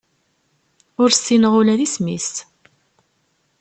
Ur 1.01 1.09
ssineɣ 1.13 1.53
ula 1.59 1.79
d 1.79 1.81
isem-is. 1.85 2.31